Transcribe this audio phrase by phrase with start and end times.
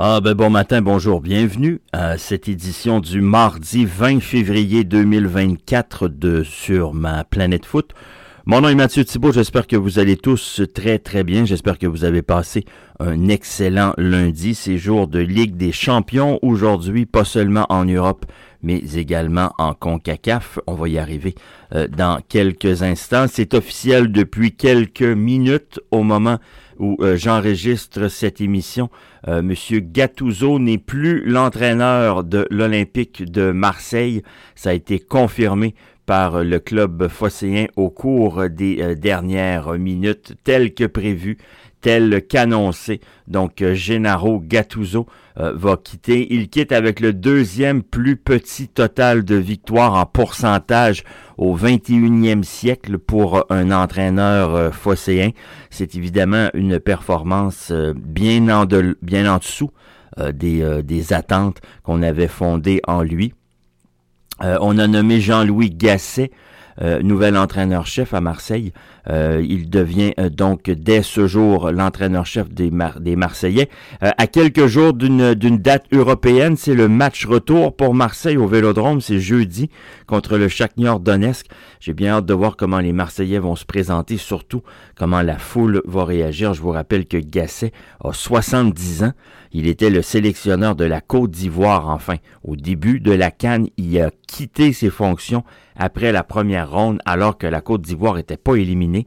[0.00, 6.44] Ah ben bon matin, bonjour, bienvenue à cette édition du mardi 20 février 2024 de
[6.44, 7.90] sur ma planète foot.
[8.46, 11.88] Mon nom est Mathieu Thibault, j'espère que vous allez tous très très bien, j'espère que
[11.88, 12.64] vous avez passé
[13.00, 18.24] un excellent lundi, c'est jour de Ligue des champions aujourd'hui, pas seulement en Europe,
[18.62, 20.60] mais également en CONCACAF.
[20.68, 21.34] On va y arriver
[21.74, 23.26] euh, dans quelques instants.
[23.28, 26.38] C'est officiel depuis quelques minutes au moment
[26.78, 28.90] où euh, j'enregistre cette émission.
[29.26, 34.22] Euh, Monsieur Gattuso n'est plus l'entraîneur de l'Olympique de Marseille.
[34.54, 35.74] Ça a été confirmé
[36.06, 41.38] par le club phocéen au cours des euh, dernières minutes, tel que prévu
[41.80, 43.00] tel qu'annoncé.
[43.28, 45.06] Donc, Gennaro Gattuso
[45.36, 46.26] va quitter.
[46.34, 51.04] Il quitte avec le deuxième plus petit total de victoires en pourcentage
[51.38, 55.30] au 21e siècle pour un entraîneur euh, phocéen.
[55.70, 58.66] C'est évidemment une performance bien en,
[59.02, 59.70] bien en dessous
[60.32, 63.34] des, des attentes qu'on avait fondées en lui.
[64.40, 66.32] on a nommé Jean-Louis Gasset
[66.80, 68.72] euh, nouvel entraîneur-chef à Marseille.
[69.08, 72.70] Euh, il devient euh, donc dès ce jour l'entraîneur-chef des,
[73.00, 73.68] des Marseillais.
[74.00, 79.00] à quelques jours d'une date européenne, c'est le match retour pour Marseille au Vélodrome.
[79.00, 79.70] C'est jeudi
[80.06, 81.46] contre le Shakhtar Donetsk.
[81.80, 84.62] J'ai bien hâte de voir comment les Marseillais vont se présenter, surtout
[84.96, 86.54] comment la foule va réagir.
[86.54, 87.72] Je vous rappelle que Gasset
[88.02, 89.12] a 70 ans.
[89.52, 92.16] Il était le sélectionneur de la Côte d'Ivoire, enfin.
[92.44, 95.44] Au début de la Cannes, il a quitté ses fonctions
[95.76, 98.97] après la première ronde, alors que la Côte d'Ivoire n'était pas éliminée.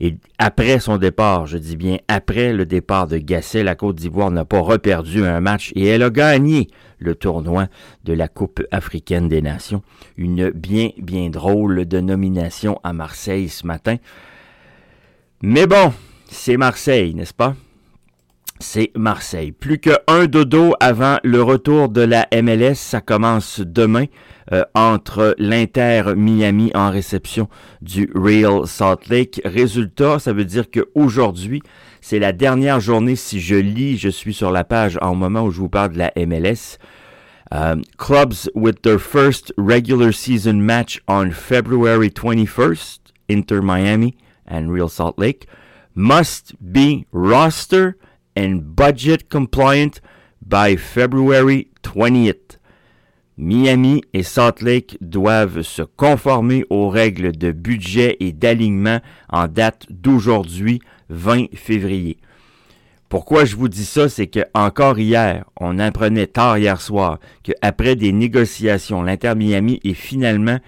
[0.00, 4.30] Et après son départ, je dis bien après le départ de Gasset, la Côte d'Ivoire
[4.30, 7.68] n'a pas reperdu un match et elle a gagné le tournoi
[8.04, 9.82] de la Coupe africaine des Nations.
[10.16, 13.96] Une bien, bien drôle de nomination à Marseille ce matin.
[15.40, 15.92] Mais bon,
[16.28, 17.54] c'est Marseille, n'est-ce pas?
[18.58, 19.52] C'est Marseille.
[19.52, 22.74] Plus que un dodo avant le retour de la MLS.
[22.74, 24.06] Ça commence demain
[24.52, 27.48] euh, entre l'Inter Miami en réception
[27.82, 29.40] du Real Salt Lake.
[29.44, 31.62] Résultat, ça veut dire qu'aujourd'hui,
[32.00, 33.16] c'est la dernière journée.
[33.16, 35.98] Si je lis, je suis sur la page en moment où je vous parle de
[35.98, 36.78] la MLS.
[37.52, 42.98] Um, clubs with their first regular season match on February 21st,
[43.28, 44.16] Inter Miami
[44.48, 45.46] and Real Salt Lake,
[45.94, 47.96] must be roster
[48.36, 50.00] and budget compliant
[50.44, 52.58] by February 20th.
[53.38, 59.86] Miami et Salt Lake doivent se conformer aux règles de budget et d'alignement en date
[59.90, 60.80] d'aujourd'hui,
[61.10, 62.16] 20 février.
[63.08, 67.94] Pourquoi je vous dis ça, c'est que encore hier, on apprenait tard hier soir qu'après
[67.94, 70.58] des négociations, l'Inter Miami est finalement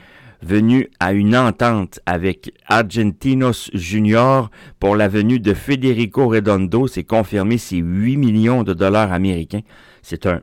[0.43, 6.87] venu à une entente avec Argentinos Junior pour la venue de Federico Redondo.
[6.87, 9.63] C'est confirmé, c'est 8 millions de dollars américains.
[10.03, 10.41] C'est un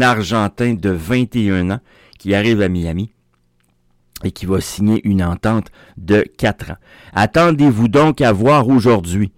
[0.00, 1.80] Argentin de 21 ans
[2.18, 3.12] qui arrive à Miami
[4.24, 6.76] et qui va signer une entente de 4 ans.
[7.12, 9.32] Attendez-vous donc à voir aujourd'hui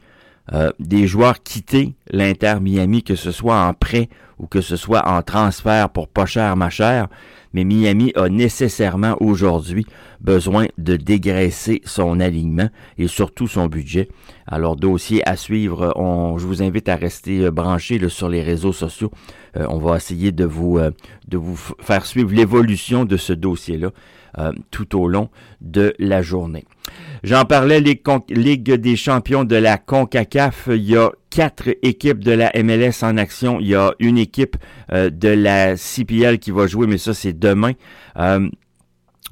[0.52, 5.06] euh, des joueurs quitter l'Inter Miami, que ce soit en prêt ou que ce soit
[5.06, 7.08] en transfert pour pas cher, ma chère
[7.52, 9.86] mais Miami a nécessairement aujourd'hui
[10.20, 12.68] besoin de dégraisser son alignement
[12.98, 14.08] et surtout son budget.
[14.46, 18.72] Alors, dossier à suivre, on, je vous invite à rester euh, branché sur les réseaux
[18.72, 19.10] sociaux.
[19.56, 20.78] Euh, on va essayer de vous,
[21.28, 23.90] de vous faire suivre l'évolution de ce dossier-là
[24.70, 25.30] tout au long
[25.60, 26.64] de la journée.
[27.22, 32.50] J'en parlais, Ligue des champions de la CONCACAF, il y a quatre équipes de la
[32.62, 33.60] MLS en action.
[33.60, 34.56] Il y a une équipe
[34.90, 37.72] de la CPL qui va jouer, mais ça c'est demain.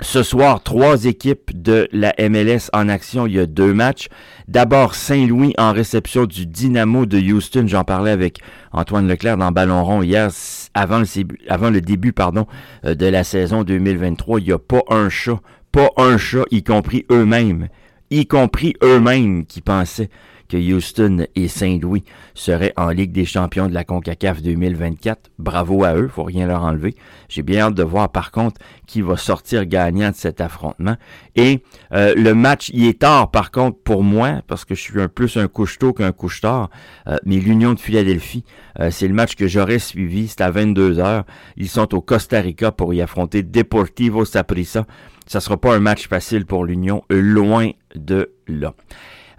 [0.01, 3.27] Ce soir, trois équipes de la MLS en action.
[3.27, 4.09] Il y a deux matchs.
[4.47, 7.65] D'abord, Saint-Louis en réception du Dynamo de Houston.
[7.67, 8.39] J'en parlais avec
[8.71, 10.31] Antoine Leclerc dans Ballon rond hier,
[10.75, 12.47] avant le, début pardon,
[12.85, 14.39] euh, de la saison 2023.
[14.39, 15.41] Il n'y a pas un chat,
[15.73, 17.67] pas un chat, y compris eux-mêmes,
[18.11, 20.11] y compris eux-mêmes qui pensaient
[20.49, 22.05] que Houston et Saint-Louis
[22.35, 25.31] seraient en Ligue des champions de la CONCACAF 2024.
[25.39, 26.95] Bravo à eux, faut rien leur enlever.
[27.29, 30.97] J'ai bien hâte de voir par contre qui va sortir gagnant de cet affrontement.
[31.37, 31.63] Et
[31.93, 35.09] euh, le match, il est tard par contre pour moi, parce que je suis un
[35.09, 36.71] plus un couche-tôt qu'un couche-tard,
[37.07, 38.45] euh, mais l'Union de Philadelphie,
[38.81, 41.25] euh, c'est le match que j'aurais suivi, c'est à 22 heures.
[41.57, 44.87] Ils sont au Costa Rica pour y affronter Deportivo Saprissa.
[45.27, 48.75] Ça sera pas un match facile pour l'Union, loin de là.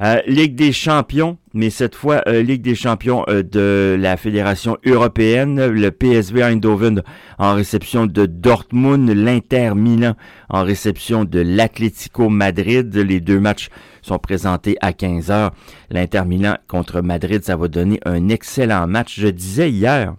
[0.02, 4.78] Euh, Ligue des champions, mais cette fois euh, Ligue des champions euh, de la Fédération
[4.86, 5.66] européenne.
[5.66, 7.04] Le PSV Eindhoven
[7.38, 10.16] en réception de Dortmund, l'Inter Milan
[10.50, 12.96] en réception de l'Atlético Madrid.
[12.96, 13.68] Les deux matchs
[14.02, 15.52] sont présentés à 15 heures.
[15.90, 19.20] L'Inter Milan contre Madrid, ça va donner un excellent match.
[19.20, 20.16] Je disais hier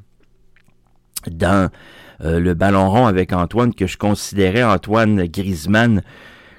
[1.30, 1.70] dans
[2.22, 6.02] le ballon rond avec Antoine que je considérais Antoine Griezmann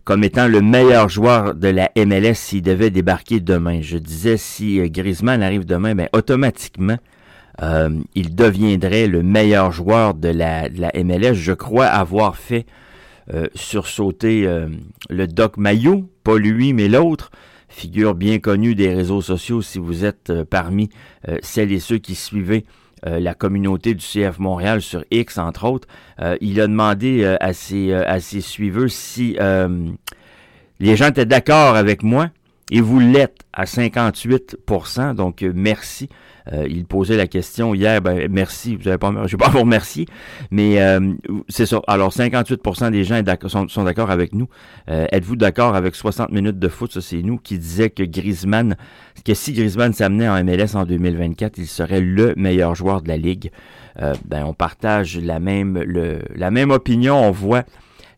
[0.03, 3.81] comme étant le meilleur joueur de la MLS s'il devait débarquer demain.
[3.81, 6.97] Je disais, si euh, Griezmann arrive demain, ben, automatiquement,
[7.61, 10.69] euh, il deviendrait le meilleur joueur de la,
[11.03, 11.33] MLS.
[11.33, 12.65] Je crois avoir fait
[13.33, 14.47] euh, sursauter
[15.09, 17.29] le Doc Mayou, pas lui, mais l'autre,
[17.69, 20.89] figure bien connue des réseaux sociaux si vous êtes parmi
[21.41, 22.65] celles et ceux qui suivaient
[23.07, 25.87] euh, la communauté du CF Montréal sur X, entre autres,
[26.21, 29.37] euh, il a demandé euh, à, ses, à ses suiveurs si
[30.79, 32.29] les gens étaient d'accord avec moi
[32.71, 36.09] et vous l'êtes à 58% donc merci.
[36.51, 39.59] Euh, il posait la question hier, ben merci, vous avez pas, je vais pas vous
[39.59, 40.07] remercier,
[40.49, 41.13] mais euh,
[41.49, 41.81] c'est ça.
[41.87, 43.21] Alors 58% des gens
[43.67, 44.47] sont, d'accord avec nous.
[44.89, 46.91] Euh, êtes-vous d'accord avec 60 minutes de foot?
[46.91, 48.75] Ça c'est nous qui disait que Griezmann,
[49.23, 53.17] que si Griezmann s'amenait en MLS en 2024, il serait le meilleur joueur de la
[53.17, 53.51] ligue.
[54.25, 57.17] ben on partage la même le, la même opinion.
[57.17, 57.63] On voit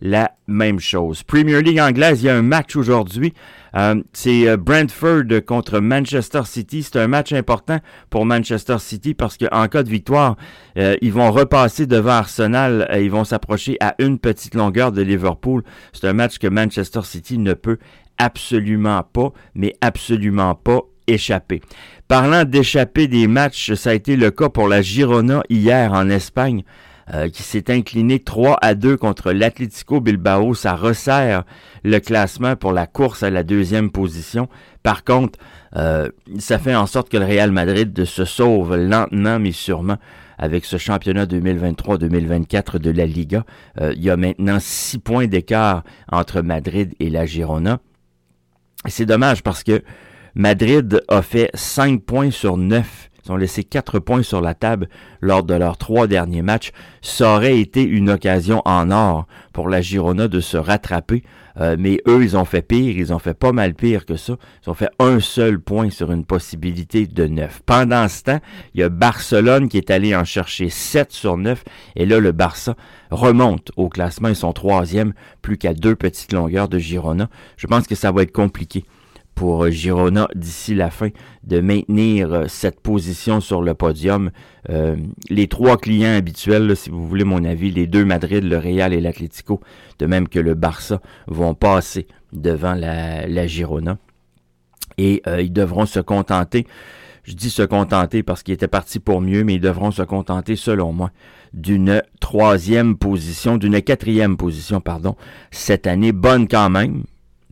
[0.04, 1.24] la même chose.
[1.24, 3.34] Premier League anglaise, il y a un match aujourd'hui.
[3.76, 6.84] Euh, c'est euh, Brentford contre Manchester City.
[6.84, 7.80] C'est un match important
[8.10, 10.36] pour Manchester City parce qu'en cas de victoire,
[10.78, 12.88] euh, ils vont repasser devant Arsenal.
[13.02, 15.64] ils vont s'approcher à une petite longueur de Liverpool.
[15.94, 17.78] C'est un match que Manchester City ne peut
[18.18, 21.62] absolument pas, mais absolument pas échapper.
[22.10, 26.64] Parlant d'échapper des matchs, ça a été le cas pour la Girona hier en Espagne.
[27.12, 30.54] Euh, qui s'est incliné 3 à 2 contre l'Atlético Bilbao.
[30.54, 31.44] Ça resserre
[31.84, 34.48] le classement pour la course à la deuxième position.
[34.84, 35.38] Par contre,
[35.76, 36.08] euh,
[36.40, 39.98] ça fait en sorte que le Real Madrid se sauve lentement mais sûrement
[40.38, 43.44] avec ce championnat 2023-2024 de la Liga.
[43.82, 47.80] Euh, il y a maintenant 6 points d'écart entre Madrid et la Girona.
[48.86, 49.84] C'est dommage parce que
[50.36, 54.90] Madrid a fait 5 points sur 9 ils ont laissé quatre points sur la table
[55.22, 56.72] lors de leurs trois derniers matchs.
[57.02, 61.24] Ça aurait été une occasion en or pour la Girona de se rattraper.
[61.60, 64.38] Euh, mais eux, ils ont fait pire, ils ont fait pas mal pire que ça.
[64.66, 67.62] Ils ont fait un seul point sur une possibilité de neuf.
[67.66, 68.40] Pendant ce temps,
[68.74, 71.64] il y a Barcelone qui est allé en chercher 7 sur 9.
[71.96, 72.76] Et là, le Barça
[73.12, 74.30] remonte au classement.
[74.30, 77.30] Ils sont troisième, plus qu'à deux petites longueurs de Girona.
[77.58, 78.84] Je pense que ça va être compliqué
[79.36, 81.10] pour Girona d'ici la fin
[81.44, 84.32] de maintenir euh, cette position sur le podium.
[84.70, 84.96] Euh,
[85.30, 89.02] les trois clients habituels, si vous voulez mon avis, les deux Madrid, le Real et
[89.02, 89.60] l'Atlético,
[90.00, 93.98] de même que le Barça, vont passer devant la, Girona.
[94.98, 96.68] Et euh, ils devront se contenter,
[97.24, 100.56] je dis se contenter parce qu'ils étaient partis pour mieux, mais ils devront se contenter,
[100.56, 101.12] selon moi,
[101.54, 105.16] d'une troisième position, d'une quatrième position, pardon,
[105.52, 107.04] cette année, bonne quand même,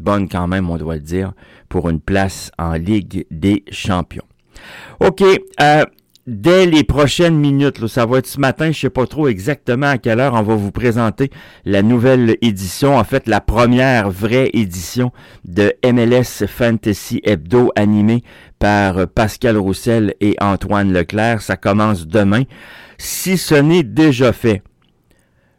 [0.02, 1.34] bonne quand même, on doit le dire,
[1.70, 4.26] pour une place en Ligue des champions.
[5.00, 5.24] OK,
[5.62, 5.86] euh,
[6.28, 9.98] dès les prochaines minutes, ça va être ce matin, je sais pas trop exactement à
[9.98, 11.32] quelle heure on va vous présenter
[11.66, 15.12] la nouvelle édition, en fait la première vraie édition
[15.46, 18.24] de MLS Fantasy Hebdo animée
[18.60, 21.42] par Pascal Roussel et Antoine Leclerc.
[21.42, 22.44] Ça commence demain.
[22.98, 24.62] Si ce n'est déjà fait,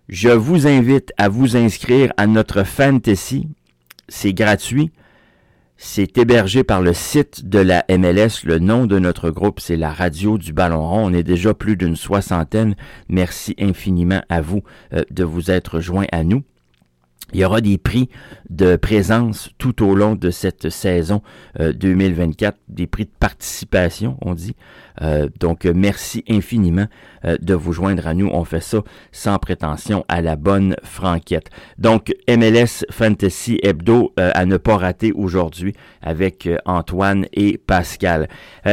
[0.08, 3.48] je vous invite à vous inscrire à notre Fantasy
[4.12, 4.93] c'est gratuit.
[5.79, 8.44] C'est hébergé par le site de la MLS.
[8.44, 11.06] Le nom de notre groupe, c'est la radio du Ballon rond.
[11.06, 12.76] On est déjà plus d'une soixantaine.
[13.09, 16.45] Merci infiniment à vous euh, de vous être joints à nous.
[17.32, 18.08] Il y aura des prix
[18.50, 21.22] de présence tout au long de cette saison
[21.58, 24.54] 2024, euh, des prix de participation, on dit.
[25.00, 26.86] Euh, donc, merci infiniment
[27.24, 28.28] euh, de vous joindre à nous.
[28.32, 31.48] On fait ça sans prétention à la bonne franquette.
[31.78, 38.28] Donc, MLS Fantasy Hebdo à ne pas rater aujourd'hui avec Antoine et Pascal.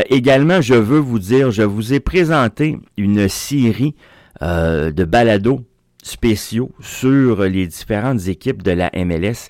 [0.10, 3.96] également, je veux vous dire, je vous ai présenté une série
[4.42, 5.62] de balados
[6.04, 9.50] spéciaux sur les différentes équipes de la MLS.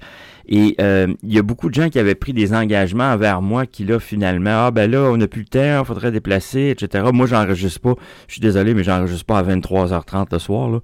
[0.52, 3.68] Et euh, il y a beaucoup de gens qui avaient pris des engagements envers moi
[3.68, 7.06] qui là finalement ah ben là on n'a plus le temps, il faudrait déplacer, etc.
[7.14, 7.94] Moi j'enregistre pas,
[8.28, 10.82] je suis désolé mais j'enregistre pas à 23h30 le soir.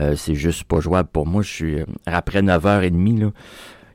[0.00, 1.42] Euh, c'est juste pas jouable pour moi.
[1.42, 3.30] Je suis euh, après 9h30 là.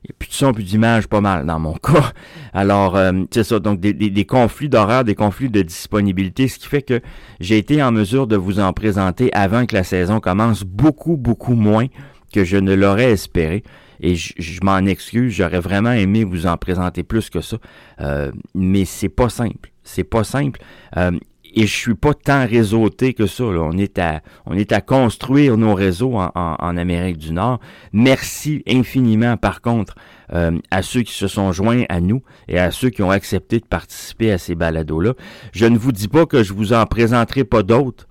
[0.03, 2.11] Il n'y a plus de son, plus d'image, pas mal dans mon cas.
[2.51, 6.81] Alors, euh, c'est ça, donc des, conflits d'horaire, des conflits de disponibilité, ce qui fait
[6.81, 6.99] que
[7.39, 11.55] j'ai été en mesure de vous en présenter avant que la saison commence beaucoup, beaucoup
[11.55, 11.87] moins
[12.33, 13.63] que je ne l'aurais espéré.
[14.01, 17.57] et je, m'en excuse, j'aurais vraiment aimé vous en présenter plus que ça,
[18.01, 19.71] euh, mais c'est pas simple.
[19.83, 20.61] C'est pas simple.
[20.97, 21.11] Euh,
[21.55, 23.43] et je suis pas tant réseauté que ça.
[23.43, 27.59] On est à on est à construire nos réseaux en, Amérique du Nord.
[27.91, 29.95] Merci infiniment, par contre,
[30.33, 33.59] euh, à ceux qui se sont joints à nous et à ceux qui ont accepté
[33.59, 35.13] de participer à ces balados-là.
[35.51, 38.07] Je ne vous dis pas que je vous en présenterai pas d'autres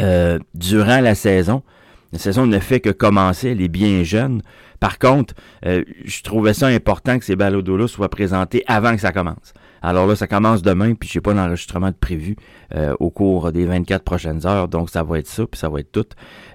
[0.00, 1.62] euh, durant la saison.
[2.12, 4.40] La saison ne fait que commencer, elle est bien jeune.
[4.80, 5.34] Par contre,
[5.66, 9.52] euh, je trouvais ça important que ces balados-là soient présentés avant que ça commence.
[9.84, 12.36] Alors là, ça commence demain, puis je n'ai pas d'enregistrement de prévu
[12.74, 15.80] euh, au cours des 24 prochaines heures, donc ça va être ça, puis ça va
[15.80, 16.06] être tout.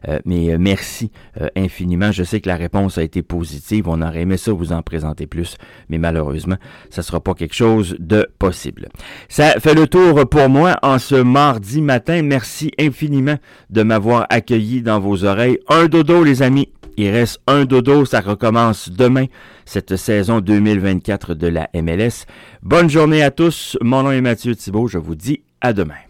[0.07, 1.11] Euh, mais euh, merci
[1.55, 2.11] infiniment.
[2.11, 3.87] Je sais que la réponse a été positive.
[3.87, 5.57] On aurait aimé ça vous en présenter plus,
[5.89, 6.57] mais malheureusement,
[6.89, 8.89] ça sera pas quelque chose de possible.
[9.27, 12.23] Ça fait le tour pour moi en ce mardi matin.
[12.23, 13.37] Merci infiniment
[13.69, 15.59] de m'avoir accueilli dans vos oreilles.
[15.69, 16.69] Un dodo, les amis.
[16.99, 19.27] Il reste un dodo, ça recommence demain,
[19.63, 22.25] cette saison 2024 de la MLS.
[22.61, 26.08] Bonne journée à tous, mon nom est Mathieu Thibault, je vous dis à demain.